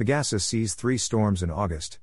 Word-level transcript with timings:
Pagasa 0.00 0.40
sees 0.40 0.72
three 0.72 0.96
storms 0.96 1.42
in 1.42 1.50
August. 1.50 1.98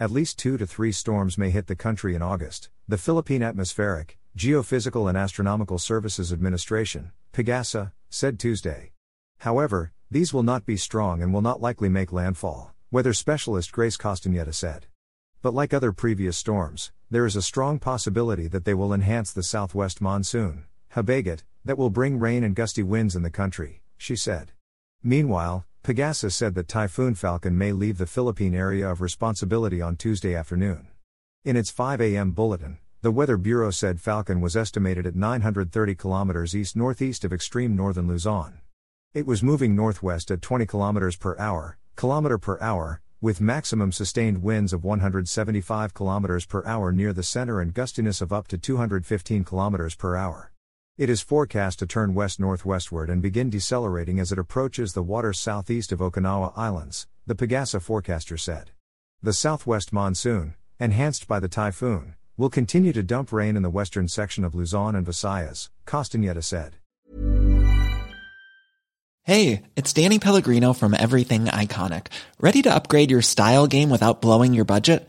At 0.00 0.10
least 0.10 0.38
two 0.38 0.56
to 0.56 0.66
three 0.66 0.90
storms 0.90 1.36
may 1.36 1.50
hit 1.50 1.66
the 1.66 1.76
country 1.76 2.14
in 2.14 2.22
August, 2.22 2.70
the 2.88 2.96
Philippine 2.96 3.42
Atmospheric, 3.42 4.18
Geophysical 4.34 5.06
and 5.06 5.18
Astronomical 5.18 5.78
Services 5.78 6.32
Administration, 6.32 7.12
PAGASA, 7.34 7.92
said 8.08 8.38
Tuesday. 8.38 8.92
However, 9.40 9.92
these 10.10 10.32
will 10.32 10.42
not 10.42 10.64
be 10.64 10.78
strong 10.78 11.20
and 11.20 11.34
will 11.34 11.42
not 11.42 11.60
likely 11.60 11.90
make 11.90 12.10
landfall, 12.10 12.72
weather 12.90 13.12
specialist 13.12 13.70
Grace 13.70 13.98
Castañeda 13.98 14.54
said. 14.54 14.86
But 15.42 15.52
like 15.52 15.74
other 15.74 15.92
previous 15.92 16.38
storms, 16.38 16.90
there 17.10 17.26
is 17.26 17.36
a 17.36 17.42
strong 17.42 17.78
possibility 17.78 18.48
that 18.48 18.64
they 18.64 18.72
will 18.72 18.94
enhance 18.94 19.30
the 19.30 19.42
southwest 19.42 20.00
monsoon, 20.00 20.64
Habagat, 20.94 21.42
that 21.66 21.76
will 21.76 21.90
bring 21.90 22.18
rain 22.18 22.44
and 22.44 22.56
gusty 22.56 22.82
winds 22.82 23.14
in 23.14 23.22
the 23.22 23.28
country, 23.28 23.82
she 23.98 24.16
said. 24.16 24.52
Meanwhile, 25.02 25.66
Pagasa 25.82 26.30
said 26.30 26.54
that 26.54 26.68
Typhoon 26.68 27.16
Falcon 27.16 27.58
may 27.58 27.72
leave 27.72 27.98
the 27.98 28.06
Philippine 28.06 28.54
area 28.54 28.88
of 28.88 29.00
responsibility 29.00 29.82
on 29.82 29.96
Tuesday 29.96 30.32
afternoon. 30.32 30.86
In 31.44 31.56
its 31.56 31.70
5 31.70 32.00
a.m. 32.00 32.30
bulletin, 32.30 32.78
the 33.00 33.10
Weather 33.10 33.36
Bureau 33.36 33.72
said 33.72 34.00
Falcon 34.00 34.40
was 34.40 34.56
estimated 34.56 35.08
at 35.08 35.16
930 35.16 35.96
kilometers 35.96 36.54
east 36.54 36.76
northeast 36.76 37.24
of 37.24 37.32
extreme 37.32 37.74
northern 37.74 38.06
Luzon. 38.06 38.60
It 39.12 39.26
was 39.26 39.42
moving 39.42 39.74
northwest 39.74 40.30
at 40.30 40.40
20 40.40 40.66
kilometers 40.66 41.16
per 41.16 41.36
hour, 41.36 41.78
kilometer 41.96 42.38
per 42.38 42.60
hour, 42.60 43.00
with 43.20 43.40
maximum 43.40 43.90
sustained 43.90 44.40
winds 44.40 44.72
of 44.72 44.84
175 44.84 45.94
kilometers 45.94 46.46
per 46.46 46.64
hour 46.64 46.92
near 46.92 47.12
the 47.12 47.24
center 47.24 47.60
and 47.60 47.74
gustiness 47.74 48.22
of 48.22 48.32
up 48.32 48.46
to 48.46 48.56
215 48.56 49.42
kilometers 49.42 49.96
per 49.96 50.14
hour. 50.14 50.51
It 50.98 51.08
is 51.08 51.22
forecast 51.22 51.78
to 51.78 51.86
turn 51.86 52.12
west 52.12 52.38
northwestward 52.38 53.08
and 53.08 53.22
begin 53.22 53.48
decelerating 53.48 54.20
as 54.20 54.30
it 54.30 54.38
approaches 54.38 54.92
the 54.92 55.02
waters 55.02 55.40
southeast 55.40 55.90
of 55.90 56.00
Okinawa 56.00 56.52
Islands, 56.54 57.06
the 57.26 57.34
Pagasa 57.34 57.80
forecaster 57.80 58.36
said. 58.36 58.72
The 59.22 59.32
southwest 59.32 59.90
monsoon, 59.94 60.54
enhanced 60.78 61.26
by 61.26 61.40
the 61.40 61.48
typhoon, 61.48 62.14
will 62.36 62.50
continue 62.50 62.92
to 62.92 63.02
dump 63.02 63.32
rain 63.32 63.56
in 63.56 63.62
the 63.62 63.70
western 63.70 64.06
section 64.06 64.44
of 64.44 64.54
Luzon 64.54 64.94
and 64.94 65.06
Visayas, 65.06 65.70
Castañeda 65.86 66.44
said. 66.44 66.76
Hey, 69.22 69.62
it's 69.76 69.94
Danny 69.94 70.18
Pellegrino 70.18 70.74
from 70.74 70.92
Everything 70.92 71.46
Iconic. 71.46 72.08
Ready 72.38 72.60
to 72.62 72.74
upgrade 72.74 73.10
your 73.10 73.22
style 73.22 73.66
game 73.66 73.88
without 73.88 74.20
blowing 74.20 74.52
your 74.52 74.66
budget? 74.66 75.08